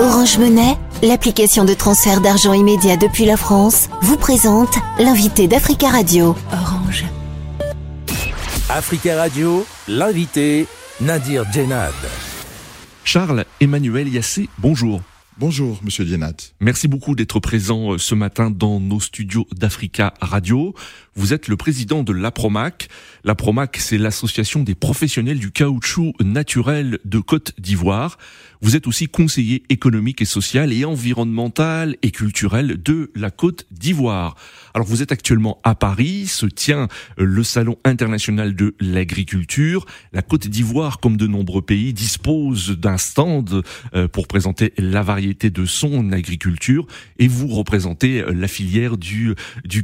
Orange 0.00 0.38
Monnaie, 0.38 0.76
l'application 1.04 1.64
de 1.64 1.72
transfert 1.72 2.20
d'argent 2.20 2.52
immédiat 2.52 2.96
depuis 2.96 3.26
la 3.26 3.36
France, 3.36 3.88
vous 4.02 4.16
présente 4.16 4.74
l'invité 4.98 5.46
d'Africa 5.46 5.88
Radio. 5.88 6.34
Orange. 6.50 7.04
Africa 8.68 9.16
Radio, 9.16 9.64
l'invité 9.86 10.66
Nadir 11.00 11.44
Djenad. 11.52 11.92
Charles 13.04 13.44
Emmanuel 13.60 14.08
Yassé, 14.08 14.48
bonjour. 14.58 15.00
Bonjour, 15.36 15.80
monsieur 15.82 16.04
Dienat. 16.04 16.54
Merci 16.60 16.86
beaucoup 16.86 17.16
d'être 17.16 17.40
présent 17.40 17.94
euh, 17.94 17.98
ce 17.98 18.14
matin 18.14 18.50
dans 18.50 18.78
nos 18.78 19.00
studios 19.00 19.48
d'Africa 19.50 20.14
Radio. 20.20 20.76
Vous 21.16 21.32
êtes 21.32 21.48
le 21.48 21.56
président 21.56 22.04
de 22.04 22.12
l'APROMAC. 22.12 22.88
L'APROMAC, 23.24 23.78
c'est 23.78 23.98
l'association 23.98 24.62
des 24.62 24.76
professionnels 24.76 25.40
du 25.40 25.50
caoutchouc 25.50 26.12
naturel 26.22 27.00
de 27.04 27.18
Côte 27.18 27.52
d'Ivoire. 27.58 28.16
Vous 28.60 28.76
êtes 28.76 28.86
aussi 28.86 29.08
conseiller 29.08 29.62
économique 29.68 30.22
et 30.22 30.24
social 30.24 30.72
et 30.72 30.84
environnemental 30.84 31.96
et 32.02 32.10
culturel 32.10 32.82
de 32.82 33.10
la 33.14 33.30
Côte 33.30 33.66
d'Ivoire. 33.70 34.36
Alors 34.74 34.86
vous 34.86 35.02
êtes 35.02 35.12
actuellement 35.12 35.60
à 35.62 35.74
Paris, 35.74 36.26
se 36.26 36.46
tient 36.46 36.88
euh, 37.18 37.24
le 37.24 37.44
Salon 37.44 37.76
international 37.84 38.54
de 38.56 38.74
l'agriculture. 38.80 39.86
La 40.12 40.22
Côte 40.22 40.48
d'Ivoire, 40.48 40.98
comme 40.98 41.16
de 41.16 41.26
nombreux 41.26 41.62
pays, 41.62 41.92
dispose 41.92 42.70
d'un 42.70 42.98
stand 42.98 43.62
euh, 43.94 44.08
pour 44.08 44.26
présenter 44.26 44.72
la 44.78 45.02
variété 45.02 45.50
de 45.50 45.64
son 45.64 46.12
agriculture 46.12 46.86
et 47.18 47.28
vous 47.28 47.48
représentez 47.48 48.20
euh, 48.20 48.32
la 48.32 48.48
filière 48.48 48.96
du, 48.96 49.34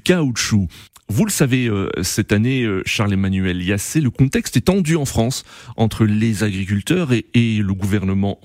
caoutchouc. 0.02 0.68
Vous 1.09 1.24
le 1.24 1.30
savez, 1.32 1.68
cette 2.02 2.30
année, 2.30 2.64
Charles-Emmanuel 2.87 3.60
Yassé, 3.60 4.00
le 4.00 4.10
contexte 4.10 4.56
est 4.56 4.66
tendu 4.66 4.95
en 4.95 5.04
France 5.04 5.42
entre 5.76 6.04
les 6.04 6.45
agriculteurs 6.45 7.12
et, 7.12 7.56
le 7.59 7.74
gouvernement. 7.74 8.38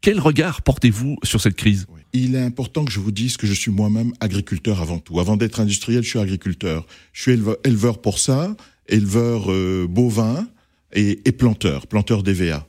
Quel 0.00 0.18
regard 0.18 0.62
portez-vous 0.62 1.16
sur 1.22 1.40
cette 1.40 1.54
crise? 1.54 1.86
Il 2.12 2.34
est 2.34 2.42
important 2.42 2.84
que 2.84 2.92
je 2.92 3.00
vous 3.00 3.12
dise 3.12 3.36
que 3.36 3.46
je 3.46 3.54
suis 3.54 3.70
moi-même 3.70 4.12
agriculteur 4.20 4.82
avant 4.82 4.98
tout. 4.98 5.18
Avant 5.20 5.36
d'être 5.36 5.60
industriel, 5.60 6.02
je 6.02 6.08
suis 6.08 6.18
agriculteur. 6.18 6.86
Je 7.12 7.22
suis 7.22 7.32
éleveur, 7.64 8.00
pour 8.02 8.18
ça, 8.18 8.54
éleveur 8.88 9.50
euh, 9.50 9.86
bovin 9.88 10.46
et, 10.92 11.16
planteur, 11.32 11.86
planteur 11.86 12.22
d'EVA. 12.22 12.66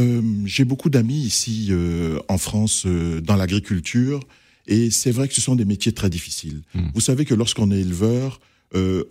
Euh, 0.00 0.22
J'ai 0.46 0.64
beaucoup 0.64 0.90
d'amis 0.90 1.20
ici 1.20 1.68
euh, 1.70 2.18
en 2.28 2.38
France 2.38 2.86
dans 2.86 3.36
l'agriculture 3.36 4.20
et 4.66 4.90
c'est 4.90 5.12
vrai 5.12 5.28
que 5.28 5.34
ce 5.34 5.40
sont 5.40 5.54
des 5.54 5.66
métiers 5.66 5.92
très 5.92 6.10
difficiles. 6.10 6.62
Hmm. 6.74 6.88
Vous 6.94 7.00
savez 7.00 7.24
que 7.24 7.34
lorsqu'on 7.34 7.70
est 7.70 7.80
éleveur, 7.80 8.40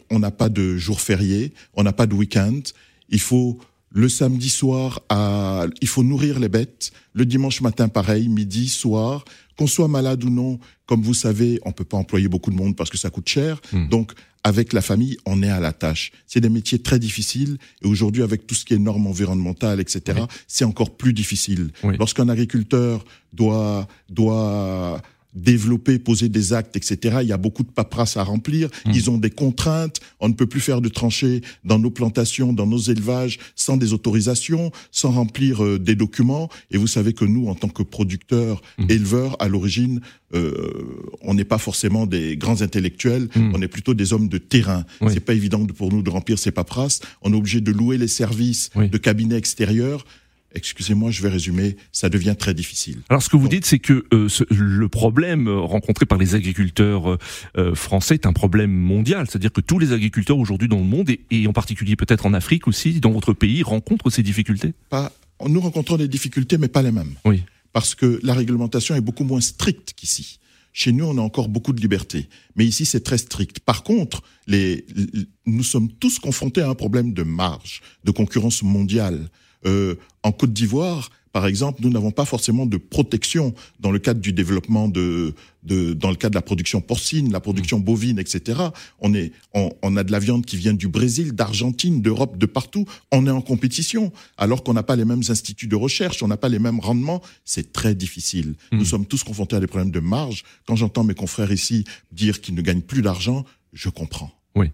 on 0.09 0.19
n'a 0.19 0.31
pas 0.31 0.49
de 0.49 0.75
jour 0.75 0.99
férié, 0.99 1.53
on 1.73 1.83
n'a 1.83 1.93
pas 1.93 2.05
de 2.05 2.13
week-end. 2.13 2.59
Il 3.07 3.21
faut 3.21 3.59
le 3.93 4.09
samedi 4.09 4.49
soir, 4.49 5.01
à, 5.09 5.65
il 5.81 5.87
faut 5.87 6.03
nourrir 6.03 6.39
les 6.39 6.49
bêtes. 6.49 6.91
Le 7.13 7.25
dimanche 7.25 7.61
matin, 7.61 7.87
pareil, 7.87 8.27
midi, 8.27 8.67
soir. 8.67 9.23
Qu'on 9.55 9.67
soit 9.67 9.87
malade 9.87 10.23
ou 10.23 10.31
non, 10.31 10.59
comme 10.87 11.03
vous 11.03 11.13
savez, 11.13 11.59
on 11.63 11.71
peut 11.71 11.83
pas 11.83 11.97
employer 11.97 12.27
beaucoup 12.27 12.49
de 12.49 12.55
monde 12.55 12.75
parce 12.75 12.89
que 12.89 12.97
ça 12.97 13.11
coûte 13.11 13.29
cher. 13.29 13.61
Hmm. 13.71 13.87
Donc, 13.89 14.13
avec 14.43 14.73
la 14.73 14.81
famille, 14.81 15.17
on 15.27 15.43
est 15.43 15.49
à 15.49 15.59
la 15.59 15.73
tâche. 15.73 16.11
C'est 16.25 16.41
des 16.41 16.49
métiers 16.49 16.79
très 16.79 16.97
difficiles. 16.97 17.57
Et 17.83 17.87
aujourd'hui, 17.87 18.23
avec 18.23 18.47
tout 18.47 18.55
ce 18.55 18.65
qui 18.65 18.73
est 18.73 18.79
normes 18.79 19.05
environnementales, 19.05 19.79
etc., 19.79 20.23
c'est 20.47 20.65
encore 20.65 20.97
plus 20.97 21.13
difficile. 21.13 21.69
Lorsqu'un 21.83 22.27
agriculteur 22.29 23.05
doit, 23.31 23.87
doit 24.09 25.01
développer, 25.35 25.99
poser 25.99 26.29
des 26.29 26.53
actes, 26.53 26.75
etc. 26.75 27.17
Il 27.21 27.27
y 27.27 27.31
a 27.31 27.37
beaucoup 27.37 27.63
de 27.63 27.71
paperasse 27.71 28.17
à 28.17 28.23
remplir. 28.23 28.69
Hmm. 28.85 28.91
Ils 28.93 29.09
ont 29.09 29.17
des 29.17 29.29
contraintes. 29.29 29.99
On 30.19 30.29
ne 30.29 30.33
peut 30.33 30.45
plus 30.45 30.59
faire 30.59 30.81
de 30.81 30.89
tranchées 30.89 31.41
dans 31.63 31.79
nos 31.79 31.91
plantations, 31.91 32.53
dans 32.53 32.67
nos 32.67 32.77
élevages, 32.77 33.39
sans 33.55 33.77
des 33.77 33.93
autorisations, 33.93 34.71
sans 34.91 35.11
remplir 35.11 35.63
euh, 35.63 35.79
des 35.79 35.95
documents. 35.95 36.49
Et 36.71 36.77
vous 36.77 36.87
savez 36.87 37.13
que 37.13 37.25
nous, 37.25 37.47
en 37.47 37.55
tant 37.55 37.69
que 37.69 37.83
producteurs, 37.83 38.61
hmm. 38.77 38.85
éleveurs, 38.89 39.35
à 39.41 39.47
l'origine, 39.47 40.01
euh, 40.33 40.51
on 41.21 41.33
n'est 41.33 41.43
pas 41.43 41.57
forcément 41.57 42.05
des 42.05 42.37
grands 42.37 42.61
intellectuels. 42.61 43.27
Hmm. 43.35 43.51
On 43.53 43.61
est 43.61 43.67
plutôt 43.67 43.93
des 43.93 44.13
hommes 44.13 44.29
de 44.29 44.37
terrain. 44.37 44.85
C'est 45.07 45.19
pas 45.19 45.33
évident 45.33 45.65
pour 45.65 45.91
nous 45.91 46.01
de 46.01 46.09
remplir 46.09 46.39
ces 46.39 46.51
paperasses. 46.51 47.01
On 47.21 47.33
est 47.33 47.37
obligé 47.37 47.61
de 47.61 47.71
louer 47.71 47.97
les 47.97 48.07
services 48.07 48.69
de 48.75 48.97
cabinets 48.97 49.37
extérieurs 49.37 50.05
excusez-moi, 50.53 51.11
je 51.11 51.21
vais 51.21 51.29
résumer, 51.29 51.77
ça 51.91 52.09
devient 52.09 52.35
très 52.37 52.53
difficile. 52.53 53.01
Alors 53.09 53.21
ce 53.21 53.29
que 53.29 53.37
vous 53.37 53.47
dites, 53.47 53.65
c'est 53.65 53.79
que 53.79 54.05
euh, 54.13 54.27
le 54.49 54.87
problème 54.87 55.47
rencontré 55.49 56.05
par 56.05 56.17
les 56.17 56.35
agriculteurs 56.35 57.11
euh, 57.11 57.17
euh, 57.57 57.75
français 57.75 58.15
est 58.15 58.25
un 58.25 58.33
problème 58.33 58.71
mondial, 58.71 59.27
c'est-à-dire 59.29 59.51
que 59.51 59.61
tous 59.61 59.79
les 59.79 59.91
agriculteurs 59.91 60.37
aujourd'hui 60.37 60.67
dans 60.67 60.77
le 60.77 60.83
monde, 60.83 61.09
et, 61.09 61.47
en 61.47 61.53
particulier 61.53 61.95
peut-être 61.95 62.25
en 62.25 62.33
Afrique 62.33 62.67
aussi, 62.67 62.99
dans 62.99 63.11
votre 63.11 63.33
pays, 63.33 63.63
rencontrent 63.63 64.09
ces 64.09 64.23
difficultés 64.23 64.73
Pas, 64.89 65.11
Nous 65.47 65.59
rencontrons 65.59 65.97
des 65.97 66.07
difficultés, 66.07 66.57
mais 66.57 66.67
pas 66.67 66.81
les 66.81 66.91
mêmes. 66.91 67.13
Oui. 67.25 67.43
Parce 67.71 67.95
que 67.95 68.19
la 68.23 68.33
réglementation 68.33 68.95
est 68.95 69.01
beaucoup 69.01 69.23
moins 69.23 69.41
stricte 69.41 69.93
qu'ici. 69.95 70.39
Chez 70.73 70.91
nous, 70.91 71.05
on 71.05 71.17
a 71.19 71.21
encore 71.21 71.49
beaucoup 71.49 71.71
de 71.71 71.79
liberté, 71.79 72.27
mais 72.55 72.65
ici, 72.65 72.85
c'est 72.85 73.01
très 73.01 73.19
strict. 73.19 73.59
Par 73.59 73.83
contre, 73.83 74.23
les, 74.47 74.85
nous 75.45 75.63
sommes 75.63 75.87
tous 75.87 76.17
confrontés 76.17 76.61
à 76.61 76.69
un 76.69 76.73
problème 76.73 77.13
de 77.13 77.21
marge, 77.21 77.81
de 78.03 78.11
concurrence 78.11 78.63
mondiale. 78.63 79.29
Euh, 79.65 79.95
en 80.23 80.31
Côte 80.31 80.53
d'Ivoire, 80.53 81.09
par 81.33 81.47
exemple, 81.47 81.81
nous 81.81 81.89
n'avons 81.89 82.11
pas 82.11 82.25
forcément 82.25 82.67
de 82.67 82.77
protection 82.77 83.55
dans 83.79 83.89
le 83.89 83.97
cadre 83.97 84.21
du 84.21 84.33
développement 84.33 84.87
de, 84.87 85.33
de 85.63 85.93
dans 85.93 86.11
le 86.11 86.15
cadre 86.15 86.33
de 86.33 86.37
la 86.37 86.43
production 86.43 86.79
porcine, 86.79 87.31
la 87.31 87.39
production 87.39 87.79
mmh. 87.79 87.83
bovine, 87.83 88.19
etc. 88.19 88.59
On 88.99 89.15
est, 89.15 89.31
on, 89.55 89.71
on 89.81 89.97
a 89.97 90.03
de 90.03 90.11
la 90.11 90.19
viande 90.19 90.45
qui 90.45 90.57
vient 90.57 90.75
du 90.75 90.87
Brésil, 90.87 91.31
d'Argentine, 91.33 92.03
d'Europe, 92.03 92.37
de 92.37 92.45
partout. 92.45 92.85
On 93.11 93.25
est 93.25 93.31
en 93.31 93.41
compétition, 93.41 94.13
alors 94.37 94.63
qu'on 94.63 94.73
n'a 94.73 94.83
pas 94.83 94.95
les 94.95 95.05
mêmes 95.05 95.23
instituts 95.27 95.67
de 95.67 95.75
recherche, 95.75 96.21
on 96.21 96.27
n'a 96.27 96.37
pas 96.37 96.49
les 96.49 96.59
mêmes 96.59 96.79
rendements. 96.79 97.23
C'est 97.45 97.73
très 97.73 97.95
difficile. 97.95 98.53
Mmh. 98.71 98.77
Nous 98.77 98.85
sommes 98.85 99.07
tous 99.07 99.23
confrontés 99.23 99.55
à 99.55 99.59
des 99.59 99.67
problèmes 99.67 99.91
de 99.91 99.99
marge. 99.99 100.43
Quand 100.67 100.75
j'entends 100.75 101.03
mes 101.03 101.15
confrères 101.15 101.51
ici 101.51 101.83
dire 102.11 102.41
qu'ils 102.41 102.53
ne 102.53 102.61
gagnent 102.61 102.81
plus 102.81 103.01
d'argent, 103.01 103.43
je 103.73 103.89
comprends. 103.89 104.31
Oui. 104.55 104.71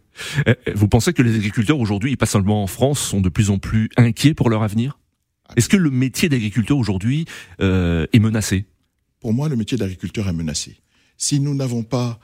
Euh, 0.47 0.55
euh, 0.67 0.73
vous 0.75 0.87
pensez 0.87 1.13
que 1.13 1.21
les 1.21 1.35
agriculteurs 1.35 1.79
aujourd'hui, 1.79 2.15
pas 2.15 2.25
seulement 2.25 2.63
en 2.63 2.67
France, 2.67 2.99
sont 2.99 3.21
de 3.21 3.29
plus 3.29 3.49
en 3.49 3.59
plus 3.59 3.89
inquiets 3.97 4.33
pour 4.33 4.49
leur 4.49 4.63
avenir? 4.63 4.99
Est-ce 5.55 5.69
que 5.69 5.77
le 5.77 5.89
métier 5.89 6.29
d'agriculteur 6.29 6.77
aujourd'hui 6.77 7.25
euh, 7.61 8.05
est 8.13 8.19
menacé? 8.19 8.65
Pour 9.19 9.33
moi, 9.33 9.49
le 9.49 9.55
métier 9.55 9.77
d'agriculteur 9.77 10.27
est 10.27 10.33
menacé. 10.33 10.77
Si 11.17 11.39
nous 11.39 11.55
n'avons 11.55 11.83
pas 11.83 12.19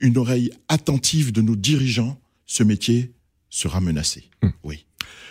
une 0.00 0.16
oreille 0.16 0.50
attentive 0.68 1.32
de 1.32 1.42
nos 1.42 1.56
dirigeants, 1.56 2.20
ce 2.46 2.62
métier 2.62 3.12
sera 3.48 3.80
menacé. 3.80 4.30
Hum. 4.42 4.52
Oui. 4.62 4.86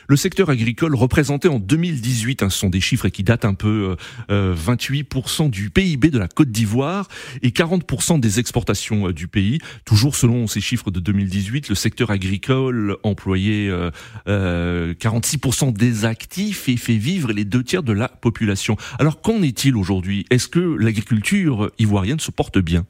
Le 0.09 0.15
secteur 0.15 0.49
agricole 0.49 0.95
représentait 0.95 1.49
en 1.49 1.59
2018, 1.59 2.41
hein, 2.41 2.49
ce 2.49 2.57
sont 2.57 2.69
des 2.71 2.81
chiffres 2.81 3.09
qui 3.09 3.23
datent 3.23 3.45
un 3.45 3.53
peu, 3.53 3.95
euh, 4.31 4.55
28% 4.55 5.45
euh, 5.45 5.49
du 5.49 5.69
PIB 5.69 6.09
de 6.09 6.17
la 6.17 6.27
Côte 6.27 6.49
d'Ivoire 6.49 7.07
et 7.43 7.49
40% 7.49 8.19
des 8.19 8.39
exportations 8.39 9.09
euh, 9.09 9.13
du 9.13 9.27
pays. 9.27 9.59
Toujours 9.85 10.15
selon 10.15 10.47
ces 10.47 10.61
chiffres 10.61 10.89
de 10.89 10.99
2018, 10.99 11.69
le 11.69 11.75
secteur 11.75 12.09
agricole 12.09 12.97
employait 13.03 13.69
euh, 13.69 13.91
46% 14.95 15.67
euh, 15.67 15.71
des 15.73 16.05
actifs 16.05 16.67
et 16.69 16.77
fait 16.77 16.97
vivre 16.97 17.31
les 17.31 17.45
deux 17.45 17.63
tiers 17.63 17.83
de 17.83 17.93
la 17.93 18.07
population. 18.07 18.77
Alors 18.97 19.21
qu'en 19.21 19.43
est-il 19.43 19.75
aujourd'hui? 19.75 20.25
Est-ce 20.31 20.47
que 20.47 20.59
l'agriculture 20.59 21.69
ivoirienne 21.77 22.19
se 22.19 22.31
porte 22.31 22.57
bien? 22.57 22.83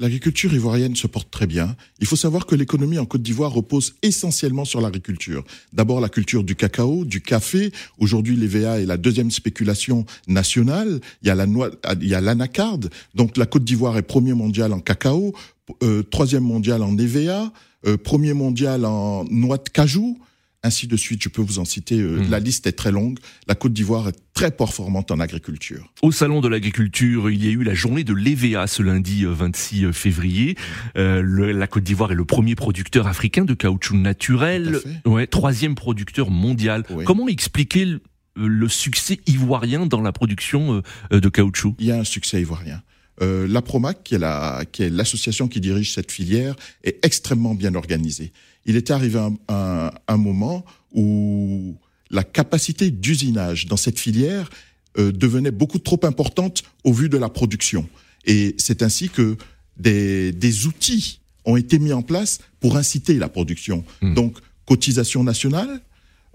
L'agriculture 0.00 0.54
ivoirienne 0.54 0.96
se 0.96 1.06
porte 1.06 1.30
très 1.30 1.46
bien. 1.46 1.76
Il 2.00 2.06
faut 2.06 2.16
savoir 2.16 2.46
que 2.46 2.54
l'économie 2.54 2.98
en 2.98 3.04
Côte 3.04 3.20
d'Ivoire 3.20 3.52
repose 3.52 3.96
essentiellement 4.02 4.64
sur 4.64 4.80
l'agriculture. 4.80 5.44
D'abord 5.74 6.00
la 6.00 6.08
culture 6.08 6.42
du 6.42 6.56
cacao, 6.56 7.04
du 7.04 7.20
café. 7.20 7.70
Aujourd'hui, 7.98 8.34
l'EVA 8.34 8.80
est 8.80 8.86
la 8.86 8.96
deuxième 8.96 9.30
spéculation 9.30 10.06
nationale. 10.26 11.00
Il 11.20 11.28
y 11.28 11.30
a 11.30 11.34
la 11.34 11.44
noix, 11.44 11.70
il 12.00 12.08
y 12.08 12.14
a 12.14 12.22
l'anacarde. 12.22 12.88
Donc 13.14 13.36
la 13.36 13.44
Côte 13.44 13.64
d'Ivoire 13.64 13.98
est 13.98 14.02
premier 14.02 14.32
mondial 14.32 14.72
en 14.72 14.80
cacao, 14.80 15.34
euh, 15.82 16.02
troisième 16.02 16.44
mondial 16.44 16.82
en 16.82 16.96
EVA, 16.96 17.52
euh, 17.86 17.98
premier 17.98 18.32
mondial 18.32 18.86
en 18.86 19.24
noix 19.24 19.58
de 19.58 19.68
cajou 19.68 20.18
ainsi 20.62 20.86
de 20.86 20.96
suite. 20.96 21.22
Je 21.22 21.28
peux 21.28 21.42
vous 21.42 21.58
en 21.58 21.64
citer. 21.64 22.00
Euh, 22.00 22.20
hmm. 22.20 22.30
La 22.30 22.38
liste 22.40 22.66
est 22.66 22.72
très 22.72 22.92
longue. 22.92 23.18
La 23.46 23.54
Côte 23.54 23.72
d'Ivoire 23.72 24.08
est 24.08 24.18
très 24.40 24.50
performante 24.50 25.10
en 25.10 25.20
agriculture. 25.20 25.92
Au 26.02 26.12
salon 26.12 26.40
de 26.40 26.48
l'agriculture, 26.48 27.30
il 27.30 27.44
y 27.44 27.48
a 27.48 27.50
eu 27.50 27.62
la 27.62 27.74
journée 27.74 28.04
de 28.04 28.14
l'EVA 28.14 28.66
ce 28.66 28.82
lundi 28.82 29.24
26 29.26 29.84
euh, 29.84 29.88
euh, 29.88 29.92
février. 29.92 30.56
Euh, 30.96 31.52
la 31.52 31.66
Côte 31.66 31.84
d'Ivoire 31.84 32.12
est 32.12 32.14
le 32.14 32.24
premier 32.24 32.54
producteur 32.54 33.06
africain 33.06 33.44
de 33.44 33.54
caoutchouc 33.54 33.96
naturel, 33.96 34.78
ouais, 35.04 35.26
troisième 35.26 35.74
producteur 35.74 36.30
mondial. 36.30 36.84
Comment 37.04 37.28
expliquer 37.28 37.84
le, 37.84 38.00
le, 38.36 38.68
succès 38.68 39.20
ivoirien 39.26 39.86
dans 39.86 40.00
la 40.00 40.12
production 40.12 40.82
de 41.10 41.28
caoutchouc? 41.28 41.74
Il 41.78 41.86
y 41.86 41.92
a 41.92 41.98
un 41.98 42.04
succès 42.04 42.40
ivoirien. 42.40 42.82
Euh, 43.22 43.46
la 43.46 43.62
Promac, 43.62 44.02
qui 44.02 44.14
est 44.14 44.18
la, 44.18 44.64
qui 44.70 44.82
est 44.82 44.90
l'association 44.90 45.48
qui 45.48 45.60
dirige 45.60 45.92
cette 45.94 46.10
filière, 46.10 46.56
est 46.84 47.04
extrêmement 47.04 47.54
bien 47.54 47.74
organisée. 47.74 48.32
Il 48.66 48.76
est 48.76 48.90
arrivé 48.90 49.18
un, 49.18 49.36
un, 49.48 49.90
un 50.08 50.16
moment 50.16 50.64
où 50.92 51.76
la 52.10 52.24
capacité 52.24 52.90
d'usinage 52.90 53.66
dans 53.66 53.76
cette 53.76 53.98
filière 53.98 54.50
euh, 54.98 55.12
devenait 55.12 55.52
beaucoup 55.52 55.78
trop 55.78 56.00
importante 56.02 56.64
au 56.82 56.92
vu 56.92 57.08
de 57.08 57.16
la 57.16 57.28
production. 57.28 57.88
Et 58.26 58.56
c'est 58.58 58.82
ainsi 58.82 59.08
que 59.08 59.36
des, 59.76 60.32
des, 60.32 60.66
outils 60.66 61.20
ont 61.44 61.56
été 61.56 61.78
mis 61.78 61.92
en 61.92 62.02
place 62.02 62.40
pour 62.58 62.76
inciter 62.76 63.14
la 63.14 63.28
production. 63.28 63.84
Hmm. 64.02 64.14
Donc, 64.14 64.38
cotisation 64.66 65.22
nationale, 65.22 65.80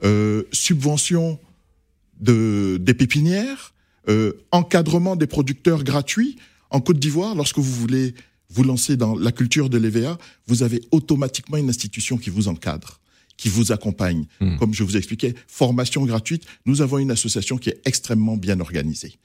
euh, 0.03 0.43
subvention 0.53 1.38
de, 2.19 2.77
des 2.79 2.93
pépinières, 2.93 3.73
euh, 4.07 4.33
encadrement 4.51 5.15
des 5.15 5.27
producteurs 5.27 5.83
gratuits. 5.83 6.38
En 6.75 6.81
Côte 6.81 7.00
d'Ivoire, 7.00 7.36
lorsque 7.36 7.57
vous 7.57 7.72
voulez 7.72 8.13
vous 8.50 8.63
lancer 8.63 8.98
dans 8.98 9.16
la 9.16 9.31
culture 9.31 9.69
de 9.69 9.77
l'EVA, 9.77 10.18
vous 10.45 10.62
avez 10.62 10.81
automatiquement 10.92 11.56
une 11.56 11.69
institution 11.69 12.18
qui 12.18 12.30
vous 12.30 12.50
encadre 12.50 13.00
qui 13.38 13.50
vous 13.50 13.74
accompagne. 13.74 14.25
Hmm. 14.39 14.56
Comme 14.57 14.74
je 14.74 14.81
vous 14.83 14.95
expliquais, 14.95 15.36
formation 15.48 16.06
gratuite, 16.06 16.45
nous 16.66 16.81
avons 16.81 17.00
une 17.00 17.12
association 17.12 17.57
qui 17.57 17.69
est 17.69 17.81
extrêmement 17.83 18.38
bien 18.38 18.62
organisée. 18.62 19.18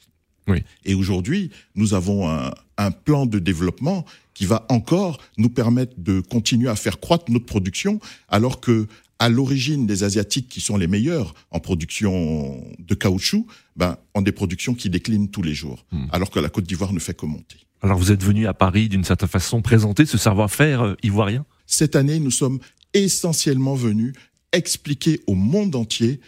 Oui. 0.48 0.64
Et 0.84 0.94
aujourd'hui, 0.94 1.50
nous 1.76 1.94
avons 1.94 2.28
un, 2.28 2.52
un, 2.76 2.90
plan 2.90 3.24
de 3.24 3.38
développement 3.38 4.04
qui 4.34 4.46
va 4.46 4.66
encore 4.68 5.20
nous 5.36 5.48
permettre 5.48 5.94
de 5.96 6.20
continuer 6.20 6.68
à 6.68 6.74
faire 6.74 6.98
croître 6.98 7.30
notre 7.30 7.46
production, 7.46 8.00
alors 8.28 8.60
que 8.60 8.88
à 9.20 9.28
l'origine 9.28 9.86
des 9.86 10.02
Asiatiques 10.02 10.48
qui 10.48 10.60
sont 10.60 10.76
les 10.76 10.88
meilleurs 10.88 11.34
en 11.50 11.60
production 11.60 12.64
de 12.78 12.94
caoutchouc, 12.94 13.46
ben, 13.76 13.96
ont 14.14 14.22
des 14.22 14.32
productions 14.32 14.74
qui 14.74 14.90
déclinent 14.90 15.30
tous 15.30 15.42
les 15.42 15.54
jours, 15.54 15.84
hmm. 15.92 16.06
alors 16.10 16.30
que 16.30 16.40
la 16.40 16.48
Côte 16.48 16.64
d'Ivoire 16.64 16.92
ne 16.92 16.98
fait 16.98 17.14
que 17.14 17.26
monter. 17.26 17.58
Alors 17.82 17.98
vous 17.98 18.12
êtes 18.12 18.24
venu 18.24 18.46
à 18.46 18.54
Paris 18.54 18.88
d'une 18.88 19.04
certaine 19.04 19.28
façon 19.28 19.62
présenter 19.62 20.06
ce 20.06 20.18
savoir-faire 20.18 20.82
euh, 20.82 20.96
ivoirien? 21.02 21.44
Cette 21.66 21.96
année, 21.96 22.18
nous 22.18 22.30
sommes 22.30 22.58
essentiellement 22.94 23.74
venus 23.74 24.14
expliquer 24.52 25.20
au 25.26 25.34
monde 25.34 25.76
entier 25.76 26.20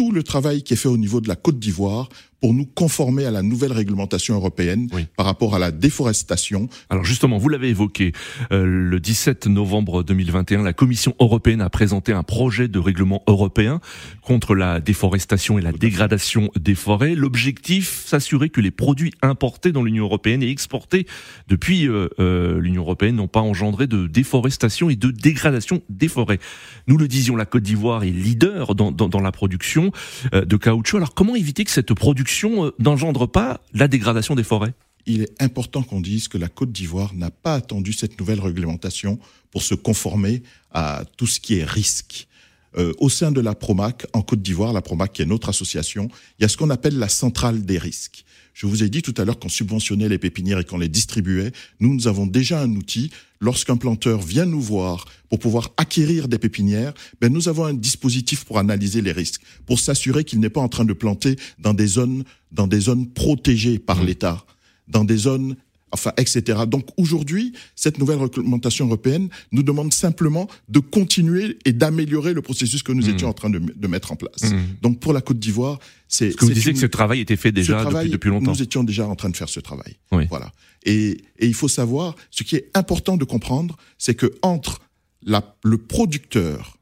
tout 0.00 0.12
le 0.12 0.22
travail 0.22 0.62
qui 0.62 0.72
est 0.72 0.78
fait 0.78 0.88
au 0.88 0.96
niveau 0.96 1.20
de 1.20 1.28
la 1.28 1.36
Côte 1.36 1.58
d'Ivoire 1.58 2.08
pour 2.40 2.54
nous 2.54 2.64
conformer 2.64 3.26
à 3.26 3.30
la 3.30 3.42
nouvelle 3.42 3.72
réglementation 3.72 4.34
européenne 4.34 4.88
par 5.16 5.26
rapport 5.26 5.54
à 5.54 5.58
la 5.58 5.70
déforestation. 5.70 6.68
Alors 6.88 7.04
justement, 7.04 7.38
vous 7.38 7.48
l'avez 7.48 7.68
évoqué, 7.68 8.12
euh, 8.50 8.64
le 8.64 8.98
17 8.98 9.46
novembre 9.46 10.02
2021, 10.02 10.62
la 10.62 10.72
Commission 10.72 11.14
européenne 11.20 11.60
a 11.60 11.68
présenté 11.68 12.12
un 12.12 12.22
projet 12.22 12.68
de 12.68 12.78
règlement 12.78 13.22
européen 13.26 13.80
contre 14.22 14.54
la 14.54 14.80
déforestation 14.80 15.58
et 15.58 15.62
la 15.62 15.72
dégradation 15.72 16.50
des 16.58 16.74
forêts. 16.74 17.14
L'objectif, 17.14 18.04
s'assurer 18.06 18.48
que 18.48 18.60
les 18.60 18.70
produits 18.70 19.12
importés 19.20 19.72
dans 19.72 19.82
l'Union 19.82 20.04
européenne 20.04 20.42
et 20.42 20.48
exportés 20.48 21.06
depuis 21.48 21.86
euh, 21.86 22.08
euh, 22.18 22.58
l'Union 22.58 22.82
européenne 22.82 23.16
n'ont 23.16 23.28
pas 23.28 23.40
engendré 23.40 23.86
de 23.86 24.06
déforestation 24.06 24.88
et 24.88 24.96
de 24.96 25.10
dégradation 25.10 25.82
des 25.90 26.08
forêts. 26.08 26.40
Nous 26.86 26.96
le 26.96 27.06
disions, 27.06 27.36
la 27.36 27.46
Côte 27.46 27.62
d'Ivoire 27.62 28.02
est 28.04 28.10
leader 28.10 28.74
dans, 28.74 28.92
dans, 28.92 29.08
dans 29.08 29.20
la 29.20 29.32
production 29.32 29.89
de 30.32 30.56
caoutchouc. 30.56 30.96
Alors 30.96 31.14
comment 31.14 31.36
éviter 31.36 31.64
que 31.64 31.70
cette 31.70 31.92
production 31.94 32.66
euh, 32.66 32.74
n'engendre 32.78 33.26
pas 33.26 33.60
la 33.72 33.88
dégradation 33.88 34.34
des 34.34 34.44
forêts? 34.44 34.74
Il 35.06 35.22
est 35.22 35.42
important 35.42 35.82
qu'on 35.82 36.00
dise 36.00 36.28
que 36.28 36.38
la 36.38 36.48
Côte 36.48 36.72
d'Ivoire 36.72 37.14
n'a 37.14 37.30
pas 37.30 37.54
attendu 37.54 37.92
cette 37.92 38.18
nouvelle 38.20 38.40
réglementation 38.40 39.18
pour 39.50 39.62
se 39.62 39.74
conformer 39.74 40.42
à 40.72 41.04
tout 41.16 41.26
ce 41.26 41.40
qui 41.40 41.58
est 41.58 41.64
risque. 41.64 42.28
Euh, 42.76 42.92
au 42.98 43.08
sein 43.08 43.32
de 43.32 43.40
la 43.40 43.54
Promac, 43.54 44.06
en 44.12 44.22
Côte 44.22 44.42
d'Ivoire, 44.42 44.72
la 44.72 44.82
Promac 44.82 45.12
qui 45.12 45.22
est 45.22 45.26
notre 45.26 45.48
association, 45.48 46.08
il 46.38 46.42
y 46.42 46.44
a 46.44 46.48
ce 46.48 46.56
qu'on 46.56 46.70
appelle 46.70 46.98
la 46.98 47.08
centrale 47.08 47.64
des 47.64 47.78
risques. 47.78 48.24
Je 48.54 48.66
vous 48.66 48.82
ai 48.82 48.88
dit 48.88 49.02
tout 49.02 49.14
à 49.16 49.24
l'heure 49.24 49.38
qu'on 49.38 49.48
subventionnait 49.48 50.08
les 50.08 50.18
pépinières 50.18 50.58
et 50.58 50.64
qu'on 50.64 50.78
les 50.78 50.88
distribuait. 50.88 51.52
Nous, 51.80 51.94
nous 51.94 52.08
avons 52.08 52.26
déjà 52.26 52.60
un 52.60 52.70
outil. 52.76 53.10
Lorsqu'un 53.40 53.76
planteur 53.76 54.20
vient 54.20 54.44
nous 54.44 54.60
voir 54.60 55.06
pour 55.28 55.38
pouvoir 55.38 55.70
acquérir 55.78 56.28
des 56.28 56.38
pépinières, 56.38 56.92
ben 57.20 57.32
nous 57.32 57.48
avons 57.48 57.64
un 57.64 57.74
dispositif 57.74 58.44
pour 58.44 58.58
analyser 58.58 59.00
les 59.00 59.12
risques, 59.12 59.40
pour 59.66 59.80
s'assurer 59.80 60.24
qu'il 60.24 60.40
n'est 60.40 60.50
pas 60.50 60.60
en 60.60 60.68
train 60.68 60.84
de 60.84 60.92
planter 60.92 61.36
dans 61.58 61.72
des 61.72 61.86
zones, 61.86 62.24
dans 62.52 62.66
des 62.66 62.80
zones 62.80 63.08
protégées 63.08 63.78
par 63.78 64.02
mmh. 64.02 64.06
l'État, 64.06 64.44
dans 64.88 65.04
des 65.04 65.16
zones 65.16 65.56
enfin, 65.92 66.12
etc. 66.16 66.60
Donc 66.66 66.86
aujourd'hui, 66.96 67.52
cette 67.74 67.98
nouvelle 67.98 68.18
réglementation 68.18 68.86
européenne 68.86 69.28
nous 69.52 69.62
demande 69.62 69.92
simplement 69.92 70.48
de 70.68 70.78
continuer 70.78 71.58
et 71.64 71.72
d'améliorer 71.72 72.34
le 72.34 72.42
processus 72.42 72.82
que 72.82 72.92
nous 72.92 73.06
mmh. 73.06 73.10
étions 73.10 73.28
en 73.28 73.32
train 73.32 73.50
de, 73.50 73.58
de 73.58 73.86
mettre 73.86 74.12
en 74.12 74.16
place. 74.16 74.42
Mmh. 74.42 74.58
Donc 74.82 75.00
pour 75.00 75.12
la 75.12 75.20
Côte 75.20 75.38
d'Ivoire, 75.38 75.78
c'est... 76.08 76.34
que 76.34 76.44
vous 76.44 76.52
disiez 76.52 76.72
que 76.72 76.78
ce 76.78 76.86
travail 76.86 77.20
était 77.20 77.36
fait 77.36 77.52
déjà 77.52 77.84
depuis, 77.84 78.10
depuis, 78.10 78.30
longtemps. 78.30 78.52
Nous 78.52 78.62
étions 78.62 78.84
déjà 78.84 79.06
en 79.06 79.16
train 79.16 79.30
de 79.30 79.36
faire 79.36 79.48
ce 79.48 79.60
travail. 79.60 79.96
Oui. 80.12 80.26
Voilà. 80.28 80.52
Et, 80.84 81.22
et 81.38 81.46
il 81.46 81.54
faut 81.54 81.68
savoir, 81.68 82.16
ce 82.30 82.42
qui 82.42 82.56
est 82.56 82.70
important 82.74 83.16
de 83.16 83.24
comprendre, 83.24 83.76
c'est 83.98 84.14
que 84.14 84.32
entre 84.42 84.80
la, 85.22 85.56
le 85.64 85.78
producteur 85.78 86.78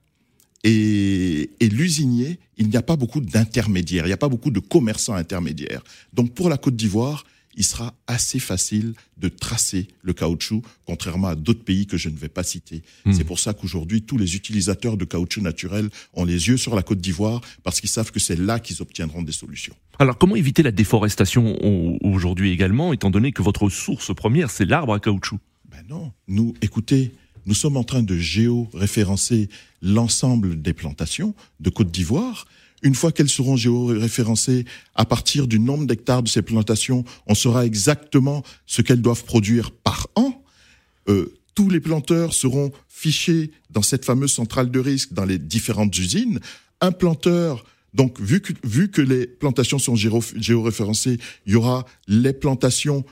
et, 0.64 1.50
et 1.61 1.69
l'usinier, 1.69 2.38
il 2.56 2.69
n'y 2.69 2.76
a 2.76 2.82
pas 2.82 2.96
beaucoup 2.96 3.20
d'intermédiaires, 3.20 4.04
il 4.04 4.08
n'y 4.08 4.14
a 4.14 4.19
pas 4.19 4.28
beaucoup 4.28 4.50
de 4.50 4.61
commerçants 4.61 5.14
intermédiaires. 5.14 5.82
Donc 6.12 6.34
pour 6.34 6.49
la 6.49 6.58
Côte 6.58 6.76
d'Ivoire, 6.76 7.25
il 7.58 7.64
sera 7.64 7.93
assez 8.06 8.38
facile 8.38 8.94
de 9.19 9.28
tracer 9.28 9.88
le 10.02 10.12
caoutchouc, 10.12 10.62
contrairement 10.87 11.26
à 11.26 11.34
d'autres 11.34 11.64
pays 11.64 11.87
que 11.87 11.96
je 11.96 12.08
ne 12.08 12.16
vais 12.16 12.28
pas 12.28 12.44
citer. 12.44 12.82
Hmm. 13.05 13.12
C'est 13.12 13.25
pour 13.25 13.40
ça 13.40 13.52
qu'aujourd'hui, 13.52 14.02
tous 14.02 14.16
les 14.16 14.37
utilisateurs 14.37 14.96
de 14.96 15.05
caoutchouc 15.05 15.43
naturel 15.43 15.90
ont 16.14 16.25
les 16.25 16.49
yeux 16.49 16.56
sur 16.56 16.76
la 16.76 16.84
Côte 16.84 17.00
d'Ivoire 17.00 17.40
parce 17.64 17.81
qu'ils 17.81 17.90
savent 17.90 18.12
que 18.12 18.20
c'est 18.20 18.37
là 18.37 18.60
qu'ils 18.60 18.81
obtiendront 18.81 19.22
des 19.22 19.32
solutions. 19.32 19.75
Alors, 19.99 20.16
comment 20.16 20.37
éviter 20.37 20.62
la 20.62 20.70
déforestation 20.70 21.58
aujourd'hui 22.05 22.52
également, 22.52 22.93
étant 22.93 23.10
donné 23.10 23.32
que 23.32 23.43
votre 23.43 23.69
source 23.69 24.14
première, 24.14 24.50
c'est 24.50 24.64
l'arbre 24.64 24.94
à 24.94 25.00
caoutchouc? 25.00 25.40
Ben 25.69 25.84
non. 25.88 26.12
Nous, 26.28 26.54
écoutez, 26.62 27.12
nous 27.44 27.54
sommes 27.54 27.76
en 27.76 27.84
train 27.84 28.04
de 28.04 28.16
géo-référencer 28.16 29.49
l'ensemble 29.82 30.62
des 30.62 30.75
plantations 30.75 31.34
de 31.58 31.70
Côte 31.70 31.90
d'Ivoire 31.90 32.46
une 32.82 32.94
fois 32.94 33.12
qu'elles 33.12 33.28
seront 33.28 33.56
géoréférencées, 33.56 34.64
à 34.94 35.04
partir 35.04 35.46
du 35.46 35.58
nombre 35.58 35.86
d'hectares 35.86 36.22
de 36.22 36.28
ces 36.28 36.42
plantations, 36.42 37.04
on 37.26 37.34
saura 37.34 37.66
exactement 37.66 38.42
ce 38.66 38.82
qu'elles 38.82 39.02
doivent 39.02 39.25
produire 39.25 39.70
par 39.70 40.08
an. 40.14 40.42
Euh, 41.08 41.34
tous 41.54 41.70
les 41.70 41.80
planteurs 41.80 42.34
seront 42.34 42.70
fichés 42.88 43.50
dans 43.70 43.82
cette 43.82 44.04
fameuse 44.04 44.32
centrale 44.32 44.70
de 44.70 44.78
risque 44.78 45.12
dans 45.12 45.25
les 45.25 45.38
différentes 45.38 45.96
usines. 45.98 46.38
Un 46.80 46.92
planteur, 46.92 47.64
donc 47.94 48.20
vu 48.20 48.40
que, 48.40 48.52
vu 48.62 48.90
que 48.90 49.02
les 49.02 49.26
plantations 49.26 49.78
sont 49.78 49.96
géoréférencées, 49.96 51.19
il 51.46 51.52
y 51.52 51.56
aura 51.56 51.84
les 52.06 52.32
plantations 52.32 53.04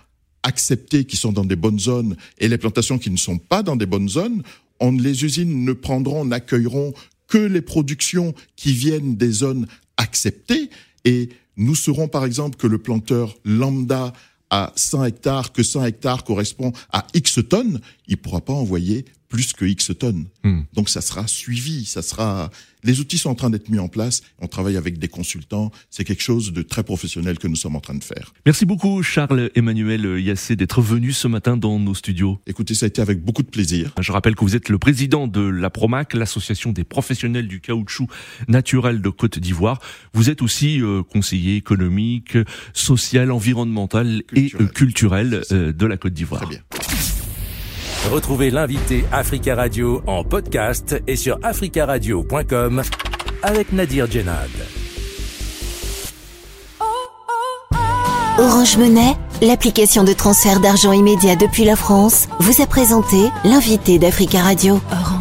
acceptées 0.45 1.05
qui 1.05 1.17
sont 1.17 1.33
dans 1.33 1.45
des 1.45 1.57
bonnes 1.57 1.81
zones 1.81 2.17
et 2.39 2.47
les 2.47 2.59
plantations 2.59 2.99
qui 2.99 3.11
ne 3.11 3.17
sont 3.17 3.39
pas 3.39 3.65
dans 3.65 3.75
des 3.75 3.87
bonnes 3.87 4.09
zones. 4.09 4.43
On, 4.79 4.93
les 4.93 5.25
usines 5.25 5.65
ne 5.65 5.73
prendront, 5.73 6.25
n'accueilleront 6.25 6.95
que 7.29 7.39
les 7.39 7.63
productions 7.63 8.35
qui 8.57 8.73
viennent 8.73 9.17
des 9.17 9.31
zones 9.31 9.67
acceptées. 9.97 10.71
Et 11.05 11.31
nous 11.57 11.75
saurons 11.75 12.09
par 12.09 12.25
exemple 12.25 12.57
que 12.57 12.67
le 12.67 12.79
planteur 12.79 13.37
lambda 13.45 14.13
à 14.51 14.73
100 14.77 15.05
hectares, 15.05 15.53
que 15.53 15.63
100 15.63 15.85
hectares 15.87 16.25
correspond 16.25 16.73
à 16.93 17.07
X 17.15 17.41
tonnes, 17.49 17.81
il 18.07 18.17
pourra 18.17 18.41
pas 18.41 18.53
envoyer 18.53 19.05
plus 19.37 19.53
que 19.53 19.67
X 19.67 19.93
tonnes. 19.99 20.25
Hmm. 20.45 20.63
Donc 20.73 20.89
ça 20.89 21.03
sera 21.03 21.27
suivi, 21.27 21.85
ça 21.85 22.01
sera. 22.01 22.51
Les 22.85 23.01
outils 23.01 23.19
sont 23.19 23.29
en 23.29 23.35
train 23.35 23.51
d'être 23.51 23.69
mis 23.69 23.79
en 23.79 23.89
place. 23.89 24.23
On 24.39 24.47
travaille 24.47 24.79
avec 24.79 24.99
des 24.99 25.09
consultants. 25.09 25.71
C'est 25.91 26.05
quelque 26.05 26.23
chose 26.23 26.55
de 26.55 26.63
très 26.63 26.83
professionnel 26.83 27.39
que 27.39 27.47
nous 27.47 27.57
sommes 27.57 27.77
en 27.77 27.81
train 27.81 27.97
de 27.97 28.03
faire. 28.03 28.33
Merci 28.47 28.65
beaucoup 28.65 29.03
Charles 29.03 29.51
Emmanuel 29.55 30.19
Yassé 30.21 30.57
d'être 30.57 30.81
venu 30.81 31.13
ce 31.13 31.29
matin 31.29 31.59
dans 31.59 31.79
nos 31.79 31.95
studios. 31.95 32.41
Écoutez, 32.47 32.73
ça 32.73 32.87
a 32.87 32.89
été 32.89 33.03
avec 33.03 33.23
beaucoup 33.23 33.43
de 33.43 33.51
plaisir. 33.51 33.93
Je 34.01 34.11
rappelle 34.11 34.37
que 34.37 34.43
vous 34.43 34.57
êtes 34.57 34.71
le 34.71 34.79
président 34.79 35.29
de 35.29 35.43
la 35.43 35.69
Promac, 35.69 36.15
l'association 36.15 36.73
des 36.73 36.85
professionnels 36.85 37.47
du 37.47 37.61
caoutchouc 37.61 38.07
naturel 38.49 39.03
de 39.03 39.11
Côte 39.11 39.39
d'Ivoire. 39.39 39.81
Vous 40.15 40.31
êtes 40.31 40.41
aussi 40.41 40.81
euh, 40.81 41.03
conseiller 41.03 41.57
économique, 41.57 42.39
social, 42.73 43.31
environnemental 43.33 44.23
et 44.33 44.51
culturel 44.75 45.43
euh, 45.53 45.75
de 45.75 45.85
la 45.85 45.99
Côte 45.99 46.15
d'Ivoire. 46.15 46.41
Très 46.41 46.51
bien. 46.51 46.96
Retrouvez 48.13 48.51
l'invité 48.51 49.05
Africa 49.13 49.57
Radio 49.57 50.01
en 50.07 50.23
podcast 50.23 51.03
et 51.07 51.17
sur 51.17 51.39
africaradio.com 51.43 52.83
avec 53.43 53.73
Nadir 53.73 54.11
Djenad. 54.11 54.49
Orange 58.39 58.77
Monnaie, 58.77 59.17
l'application 59.43 60.05
de 60.05 60.13
transfert 60.13 60.61
d'argent 60.61 60.93
immédiat 60.93 61.37
depuis 61.37 61.65
la 61.65 61.75
France, 61.75 62.29
vous 62.39 62.63
a 62.63 62.67
présenté 62.67 63.17
l'invité 63.45 63.99
d'Africa 63.99 64.41
Radio. 64.41 64.81
Orange. 64.93 65.16